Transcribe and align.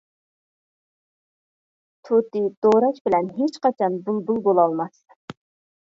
تۇتى 2.09 2.43
دوراش 2.67 3.05
بىلەن 3.07 3.33
ھېچقاچان 3.39 4.03
بۇلبۇل 4.09 4.45
بولالماس. 4.49 5.03